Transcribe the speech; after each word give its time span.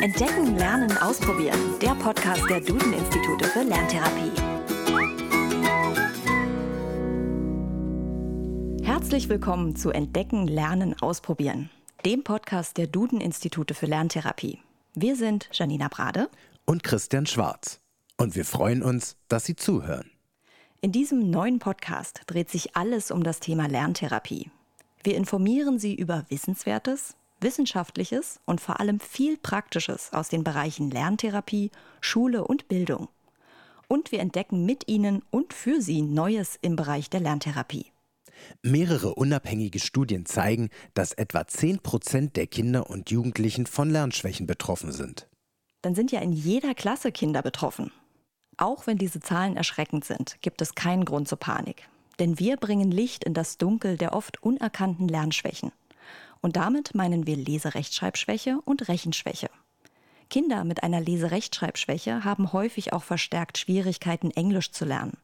Entdecken, 0.00 0.56
Lernen, 0.56 0.96
Ausprobieren. 0.98 1.58
Der 1.82 1.96
Podcast 1.96 2.48
der 2.48 2.60
Duden-Institute 2.60 3.44
für 3.46 3.64
Lerntherapie. 3.64 4.30
Herzlich 8.84 9.28
willkommen 9.28 9.74
zu 9.74 9.90
Entdecken, 9.90 10.46
Lernen, 10.46 10.94
Ausprobieren. 11.00 11.70
Dem 12.04 12.22
Podcast 12.22 12.76
der 12.76 12.86
Duden-Institute 12.86 13.74
für 13.74 13.86
Lerntherapie. 13.86 14.60
Wir 14.94 15.16
sind 15.16 15.48
Janina 15.52 15.88
Brade 15.88 16.30
und 16.64 16.84
Christian 16.84 17.26
Schwarz. 17.26 17.80
Und 18.16 18.36
wir 18.36 18.44
freuen 18.44 18.84
uns, 18.84 19.16
dass 19.26 19.46
Sie 19.46 19.56
zuhören. 19.56 20.08
In 20.80 20.92
diesem 20.92 21.28
neuen 21.28 21.58
Podcast 21.58 22.22
dreht 22.28 22.50
sich 22.50 22.76
alles 22.76 23.10
um 23.10 23.24
das 23.24 23.40
Thema 23.40 23.66
Lerntherapie. 23.66 24.52
Wir 25.02 25.16
informieren 25.16 25.80
Sie 25.80 25.96
über 25.96 26.24
Wissenswertes, 26.28 27.16
Wissenschaftliches 27.40 28.40
und 28.44 28.60
vor 28.60 28.80
allem 28.80 29.00
viel 29.00 29.36
Praktisches 29.36 30.12
aus 30.12 30.28
den 30.28 30.44
Bereichen 30.44 30.90
Lerntherapie, 30.90 31.70
Schule 32.00 32.44
und 32.44 32.68
Bildung. 32.68 33.08
Und 33.88 34.12
wir 34.12 34.20
entdecken 34.20 34.66
mit 34.66 34.88
Ihnen 34.88 35.22
und 35.30 35.54
für 35.54 35.80
Sie 35.80 36.02
Neues 36.02 36.58
im 36.60 36.76
Bereich 36.76 37.10
der 37.10 37.20
Lerntherapie. 37.20 37.86
Mehrere 38.62 39.14
unabhängige 39.14 39.80
Studien 39.80 40.26
zeigen, 40.26 40.70
dass 40.94 41.12
etwa 41.12 41.46
10 41.46 41.80
Prozent 41.80 42.36
der 42.36 42.46
Kinder 42.46 42.88
und 42.90 43.10
Jugendlichen 43.10 43.66
von 43.66 43.90
Lernschwächen 43.90 44.46
betroffen 44.46 44.92
sind. 44.92 45.28
Dann 45.82 45.94
sind 45.94 46.12
ja 46.12 46.20
in 46.20 46.32
jeder 46.32 46.74
Klasse 46.74 47.12
Kinder 47.12 47.42
betroffen. 47.42 47.92
Auch 48.56 48.86
wenn 48.86 48.98
diese 48.98 49.20
Zahlen 49.20 49.56
erschreckend 49.56 50.04
sind, 50.04 50.36
gibt 50.40 50.60
es 50.60 50.74
keinen 50.74 51.04
Grund 51.04 51.28
zur 51.28 51.38
Panik. 51.38 51.88
Denn 52.18 52.38
wir 52.40 52.56
bringen 52.56 52.90
Licht 52.90 53.22
in 53.22 53.34
das 53.34 53.56
Dunkel 53.58 53.96
der 53.96 54.12
oft 54.12 54.42
unerkannten 54.42 55.06
Lernschwächen. 55.06 55.70
Und 56.40 56.56
damit 56.56 56.94
meinen 56.94 57.26
wir 57.26 57.36
Leserechtschreibschwäche 57.36 58.60
und 58.64 58.88
Rechenschwäche. 58.88 59.50
Kinder 60.30 60.64
mit 60.64 60.82
einer 60.82 61.00
Leserechtschreibschwäche 61.00 62.24
haben 62.24 62.52
häufig 62.52 62.92
auch 62.92 63.02
verstärkt 63.02 63.58
Schwierigkeiten, 63.58 64.30
Englisch 64.30 64.72
zu 64.72 64.84
lernen. 64.84 65.16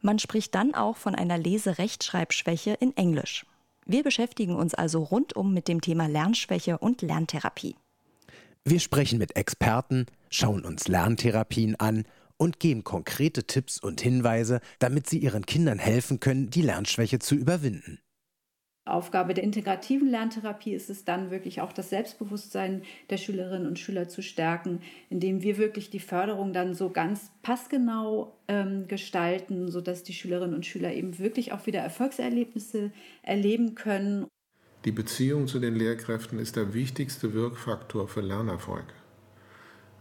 Man 0.00 0.18
spricht 0.18 0.54
dann 0.54 0.74
auch 0.74 0.96
von 0.96 1.14
einer 1.14 1.38
Leserechtschreibschwäche 1.38 2.74
in 2.80 2.96
Englisch. 2.96 3.46
Wir 3.84 4.02
beschäftigen 4.02 4.54
uns 4.54 4.74
also 4.74 5.02
rundum 5.02 5.52
mit 5.52 5.68
dem 5.68 5.80
Thema 5.80 6.06
Lernschwäche 6.06 6.78
und 6.78 7.02
Lerntherapie. 7.02 7.76
Wir 8.64 8.78
sprechen 8.78 9.18
mit 9.18 9.36
Experten, 9.36 10.06
schauen 10.30 10.64
uns 10.64 10.86
Lerntherapien 10.86 11.74
an 11.76 12.04
und 12.36 12.60
geben 12.60 12.84
konkrete 12.84 13.44
Tipps 13.44 13.80
und 13.80 14.00
Hinweise, 14.00 14.60
damit 14.78 15.08
sie 15.08 15.18
ihren 15.18 15.46
Kindern 15.46 15.78
helfen 15.78 16.20
können, 16.20 16.50
die 16.50 16.62
Lernschwäche 16.62 17.18
zu 17.18 17.34
überwinden. 17.34 17.98
Aufgabe 18.84 19.32
der 19.32 19.44
integrativen 19.44 20.08
Lerntherapie 20.08 20.74
ist 20.74 20.90
es 20.90 21.04
dann 21.04 21.30
wirklich 21.30 21.60
auch 21.60 21.72
das 21.72 21.90
Selbstbewusstsein 21.90 22.82
der 23.10 23.16
Schülerinnen 23.16 23.68
und 23.68 23.78
Schüler 23.78 24.08
zu 24.08 24.22
stärken, 24.22 24.80
indem 25.08 25.40
wir 25.42 25.56
wirklich 25.56 25.90
die 25.90 26.00
Förderung 26.00 26.52
dann 26.52 26.74
so 26.74 26.90
ganz 26.90 27.30
passgenau 27.42 28.36
ähm, 28.48 28.88
gestalten, 28.88 29.70
sodass 29.70 30.02
die 30.02 30.14
Schülerinnen 30.14 30.56
und 30.56 30.66
Schüler 30.66 30.92
eben 30.92 31.20
wirklich 31.20 31.52
auch 31.52 31.66
wieder 31.66 31.78
Erfolgserlebnisse 31.78 32.90
erleben 33.22 33.76
können. 33.76 34.26
Die 34.84 34.92
Beziehung 34.92 35.46
zu 35.46 35.60
den 35.60 35.76
Lehrkräften 35.76 36.40
ist 36.40 36.56
der 36.56 36.74
wichtigste 36.74 37.34
Wirkfaktor 37.34 38.08
für 38.08 38.20
Lernerfolg. 38.20 38.86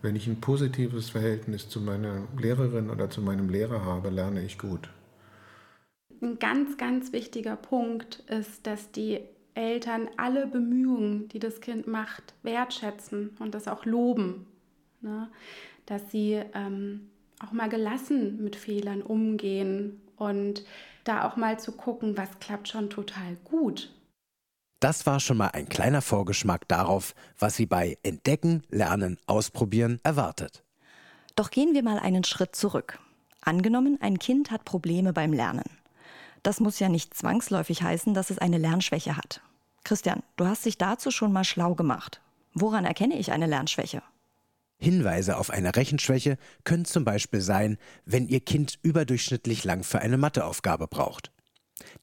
Wenn 0.01 0.15
ich 0.15 0.25
ein 0.25 0.41
positives 0.41 1.11
Verhältnis 1.11 1.69
zu 1.69 1.79
meiner 1.79 2.27
Lehrerin 2.35 2.89
oder 2.89 3.11
zu 3.11 3.21
meinem 3.21 3.49
Lehrer 3.49 3.85
habe, 3.85 4.09
lerne 4.09 4.43
ich 4.43 4.57
gut. 4.57 4.89
Ein 6.21 6.37
ganz, 6.37 6.77
ganz 6.77 7.13
wichtiger 7.13 7.55
Punkt 7.55 8.19
ist, 8.27 8.67
dass 8.67 8.91
die 8.91 9.21
Eltern 9.55 10.07
alle 10.17 10.45
Bemühungen, 10.45 11.27
die 11.29 11.39
das 11.39 11.61
Kind 11.61 11.87
macht, 11.87 12.35
wertschätzen 12.43 13.35
und 13.39 13.55
das 13.55 13.67
auch 13.67 13.85
loben. 13.85 14.45
Ne? 15.01 15.29
Dass 15.87 16.11
sie 16.11 16.39
ähm, 16.53 17.09
auch 17.39 17.51
mal 17.51 17.69
gelassen 17.69 18.43
mit 18.43 18.55
Fehlern 18.55 19.01
umgehen 19.01 19.99
und 20.15 20.63
da 21.03 21.27
auch 21.27 21.37
mal 21.37 21.59
zu 21.59 21.71
gucken, 21.71 22.15
was 22.17 22.39
klappt 22.39 22.67
schon 22.67 22.91
total 22.91 23.35
gut. 23.43 23.91
Das 24.79 25.05
war 25.05 25.19
schon 25.19 25.37
mal 25.37 25.49
ein 25.49 25.69
kleiner 25.69 26.01
Vorgeschmack 26.01 26.67
darauf, 26.67 27.13
was 27.37 27.55
Sie 27.55 27.65
bei 27.65 27.97
Entdecken, 28.03 28.63
Lernen, 28.69 29.17
Ausprobieren 29.27 29.99
erwartet. 30.03 30.63
Doch 31.35 31.49
gehen 31.51 31.73
wir 31.73 31.83
mal 31.83 31.99
einen 31.99 32.23
Schritt 32.23 32.55
zurück. 32.55 32.99
Angenommen, 33.41 33.97
ein 34.01 34.19
Kind 34.19 34.51
hat 34.51 34.65
Probleme 34.65 35.13
beim 35.13 35.33
Lernen. 35.33 35.80
Das 36.43 36.59
muss 36.59 36.79
ja 36.79 36.89
nicht 36.89 37.13
zwangsläufig 37.13 37.83
heißen, 37.83 38.13
dass 38.13 38.29
es 38.29 38.39
eine 38.39 38.57
Lernschwäche 38.57 39.17
hat. 39.17 39.41
Christian, 39.83 40.23
du 40.35 40.45
hast 40.45 40.65
dich 40.65 40.77
dazu 40.77 41.11
schon 41.11 41.31
mal 41.33 41.43
schlau 41.43 41.75
gemacht. 41.75 42.21
Woran 42.53 42.85
erkenne 42.85 43.17
ich 43.17 43.31
eine 43.31 43.47
Lernschwäche? 43.47 44.01
Hinweise 44.79 45.37
auf 45.37 45.51
eine 45.51 45.75
Rechenschwäche 45.75 46.37
können 46.63 46.85
zum 46.85 47.05
Beispiel 47.05 47.41
sein, 47.41 47.77
wenn 48.05 48.27
Ihr 48.27 48.39
Kind 48.39 48.79
überdurchschnittlich 48.81 49.63
lang 49.63 49.83
für 49.83 49.99
eine 49.99 50.17
Matheaufgabe 50.17 50.87
braucht. 50.87 51.31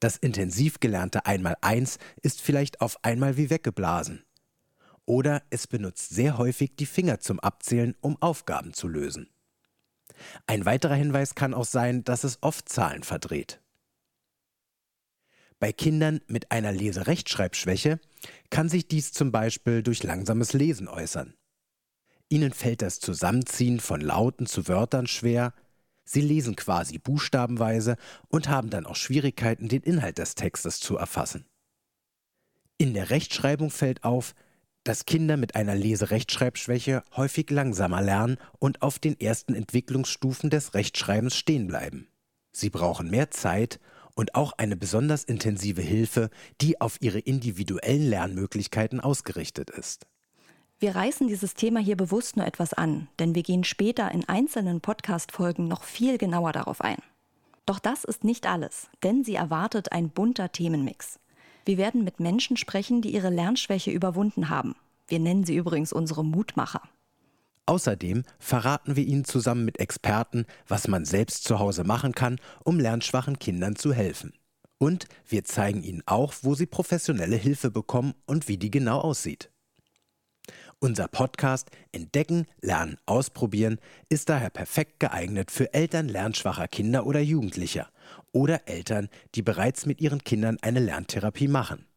Das 0.01 0.17
intensiv 0.17 0.79
gelernte 0.81 1.27
Einmaleins 1.27 1.99
ist 2.23 2.41
vielleicht 2.41 2.81
auf 2.81 3.05
einmal 3.05 3.37
wie 3.37 3.51
weggeblasen. 3.51 4.25
Oder 5.07 5.43
es 5.51 5.67
benutzt 5.67 6.11
sehr 6.11 6.39
häufig 6.39 6.77
die 6.77 6.87
Finger 6.87 7.19
zum 7.19 7.41
Abzählen, 7.41 7.97
um 8.01 8.21
Aufgaben 8.21 8.75
zu 8.75 8.87
lösen. 8.87 9.29
Ein 10.47 10.65
weiterer 10.65 10.95
Hinweis 10.95 11.35
kann 11.35 11.55
auch 11.55 11.65
sein, 11.65 12.05
dass 12.05 12.25
es 12.25 12.39
oft 12.43 12.69
Zahlen 12.69 13.03
verdreht. 13.03 13.61
Bei 15.61 15.73
Kindern 15.73 16.21
mit 16.29 16.53
einer 16.53 16.73
Leserechtschreibschwäche 16.73 17.99
kann 18.51 18.69
sich 18.69 18.87
dies 18.87 19.13
zum 19.13 19.33
Beispiel 19.33 19.83
durch 19.83 20.03
langsames 20.03 20.53
Lesen 20.53 20.89
äußern. 20.89 21.35
Ihnen 22.29 22.53
fällt 22.53 22.83
das 22.83 23.01
Zusammenziehen 23.01 23.81
von 23.81 24.01
Lauten 24.01 24.47
zu 24.47 24.69
Wörtern 24.69 25.07
schwer, 25.07 25.55
sie 26.05 26.21
lesen 26.21 26.57
quasi 26.57 26.99
buchstabenweise 26.99 27.97
und 28.29 28.49
haben 28.49 28.71
dann 28.71 28.87
auch 28.87 28.97
Schwierigkeiten, 28.97 29.69
den 29.69 29.83
Inhalt 29.83 30.19
des 30.19 30.35
Textes 30.35 30.79
zu 30.79 30.97
erfassen. 30.97 31.47
In 32.77 32.95
der 32.95 33.11
Rechtschreibung 33.11 33.71
fällt 33.71 34.05
auf, 34.05 34.35
dass 34.85 35.07
Kinder 35.07 35.37
mit 35.37 35.57
einer 35.57 35.75
Leserechtschreibschwäche 35.75 37.03
häufig 37.17 37.51
langsamer 37.51 38.01
lernen 38.01 38.39
und 38.59 38.83
auf 38.83 38.99
den 38.99 39.19
ersten 39.19 39.55
Entwicklungsstufen 39.55 40.51
des 40.51 40.75
Rechtschreibens 40.75 41.35
stehen 41.35 41.67
bleiben. 41.67 42.09
Sie 42.53 42.71
brauchen 42.71 43.11
mehr 43.11 43.31
Zeit 43.31 43.81
und 44.19 44.35
auch 44.35 44.53
eine 44.57 44.77
besonders 44.77 45.23
intensive 45.23 45.81
Hilfe, 45.81 46.31
die 46.61 46.81
auf 46.81 46.97
ihre 47.01 47.21
individuellen 47.21 48.11
Lernmöglichkeiten 48.11 48.99
ausgerichtet 48.99 49.71
ist. 49.71 50.09
Wir 50.81 50.97
reißen 50.97 51.29
dieses 51.29 51.55
Thema 51.55 51.79
hier 51.79 51.97
bewusst 51.97 52.37
nur 52.37 52.45
etwas 52.45 52.75
an, 52.75 53.07
denn 53.21 53.37
wir 53.37 53.45
gehen 53.45 53.63
später 53.63 54.11
in 54.11 54.29
einzelnen 54.29 54.81
Podcast-Folgen 54.81 55.69
noch 55.69 55.85
viel 55.85 56.19
genauer 56.19 56.51
darauf 56.51 56.81
ein. 56.81 56.99
Doch 57.65 57.79
das 57.79 58.03
ist 58.03 58.25
nicht 58.25 58.47
alles, 58.47 58.89
denn 59.05 59.23
sie 59.23 59.37
erwartet 59.37 59.93
ein 59.93 60.11
bunter 60.11 60.51
Themenmix. 60.51 61.21
Wir 61.65 61.79
werden 61.79 62.03
mit 62.03 62.19
Menschen 62.19 62.57
sprechen, 62.57 63.03
die 63.03 63.15
ihre 63.15 63.31
Lernschwäche 63.31 63.93
überwunden 63.93 64.49
haben. 64.49 64.75
Wir 65.07 65.21
nennen 65.21 65.45
sie 65.45 65.55
übrigens 65.55 65.93
unsere 65.93 66.25
Mutmacher. 66.25 66.83
Außerdem 67.69 68.23
verraten 68.39 68.97
wir 68.97 69.05
Ihnen 69.05 69.27
zusammen 69.27 69.67
mit 69.67 69.79
Experten, 69.79 70.47
was 70.67 70.89
man 70.89 71.05
selbst 71.05 71.45
zu 71.45 71.59
Hause 71.59 71.85
machen 71.85 72.15
kann, 72.15 72.41
um 72.65 72.81
lernschwachen 72.81 73.39
Kindern 73.39 73.77
zu 73.77 73.93
helfen. 73.93 74.33
Und 74.79 75.07
wir 75.29 75.45
zeigen 75.45 75.83
Ihnen 75.83 76.03
auch, 76.07 76.33
wo 76.41 76.55
Sie 76.55 76.65
professionelle 76.65 77.37
Hilfe 77.37 77.71
bekommen 77.71 78.15
und 78.25 78.49
wie 78.49 78.57
die 78.57 78.71
genau 78.71 79.01
aussieht. 79.01 79.51
Unser 80.79 81.09
Podcast 81.09 81.71
Entdecken, 81.93 82.47
Lernen, 82.63 82.97
Ausprobieren 83.05 83.81
ist 84.09 84.31
daher 84.31 84.49
perfekt 84.49 84.99
geeignet 84.99 85.51
für 85.51 85.75
Eltern 85.75 86.09
lernschwacher 86.09 86.69
Kinder 86.69 87.05
oder 87.05 87.21
Jugendlicher 87.21 87.91
oder 88.33 88.67
Eltern, 88.67 89.11
die 89.35 89.43
bereits 89.43 89.85
mit 89.85 90.01
ihren 90.01 90.25
Kindern 90.25 90.57
eine 90.63 90.81
Lerntherapie 90.81 91.49
machen. 91.49 91.88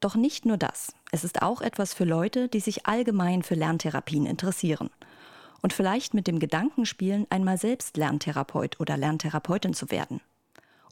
Doch 0.00 0.16
nicht 0.16 0.46
nur 0.46 0.56
das. 0.56 0.92
Es 1.12 1.24
ist 1.24 1.42
auch 1.42 1.60
etwas 1.60 1.92
für 1.92 2.04
Leute, 2.04 2.48
die 2.48 2.60
sich 2.60 2.86
allgemein 2.86 3.42
für 3.42 3.54
Lerntherapien 3.54 4.26
interessieren 4.26 4.90
und 5.62 5.72
vielleicht 5.72 6.14
mit 6.14 6.26
dem 6.26 6.38
Gedanken 6.38 6.86
spielen, 6.86 7.26
einmal 7.30 7.58
selbst 7.58 7.96
Lerntherapeut 7.96 8.80
oder 8.80 8.96
Lerntherapeutin 8.96 9.74
zu 9.74 9.90
werden. 9.90 10.20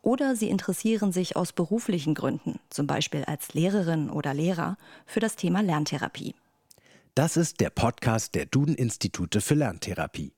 Oder 0.02 0.36
sie 0.36 0.48
interessieren 0.48 1.10
sich 1.10 1.36
aus 1.36 1.52
beruflichen 1.52 2.14
Gründen, 2.14 2.60
zum 2.70 2.86
Beispiel 2.86 3.24
als 3.24 3.54
Lehrerin 3.54 4.10
oder 4.10 4.34
Lehrer, 4.34 4.76
für 5.06 5.20
das 5.20 5.36
Thema 5.36 5.62
Lerntherapie. 5.62 6.34
Das 7.14 7.36
ist 7.36 7.60
der 7.60 7.70
Podcast 7.70 8.34
der 8.34 8.46
Duden-Institute 8.46 9.40
für 9.40 9.54
Lerntherapie. 9.54 10.32